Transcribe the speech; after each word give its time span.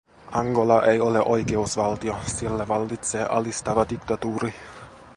Angola 0.31 0.85
ei 0.85 0.99
ole 0.99 1.19
oikeusvaltio, 1.21 2.15
siellä 2.25 2.67
vallitsee 2.67 3.25
alistava 3.25 3.85
diktatuuri. 3.89 4.53